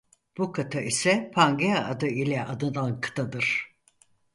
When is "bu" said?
0.37-0.51